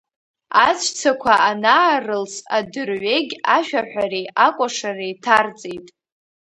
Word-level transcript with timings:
Аҵәцақәа 0.67 1.33
анаарылс, 1.49 2.35
адырҩегь 2.57 3.33
ашәаҳәареи 3.55 4.25
акәашареи 4.45 5.13
ҭарҵеит. 5.23 5.87